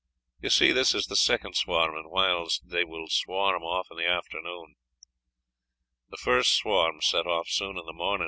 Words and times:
Ye 0.41 0.49
see 0.49 0.71
this 0.71 0.95
is 0.95 1.05
the 1.05 1.15
second 1.15 1.55
swarm, 1.55 1.95
and 1.95 2.09
whiles 2.09 2.59
they 2.65 2.83
will 2.83 3.05
swarm 3.07 3.61
off 3.61 3.85
in 3.91 3.97
the 3.97 4.07
afternoon. 4.07 4.73
The 6.09 6.17
first 6.17 6.55
swarm 6.55 7.01
set 7.01 7.27
off 7.27 7.47
sune 7.49 7.77
in 7.77 7.85
the 7.85 7.93
morning. 7.93 8.19